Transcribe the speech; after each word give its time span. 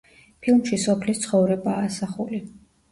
ფილმში 0.45 0.79
სოფლის 0.85 1.21
ცხოვრებაა 1.27 1.87
ასახული. 1.93 2.47